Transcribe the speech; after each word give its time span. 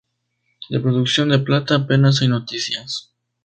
De 0.71 0.79
producción 0.79 1.29
de 1.29 1.37
plata 1.37 1.75
apenas 1.75 2.23
hay 2.23 2.27
noticias. 2.27 3.13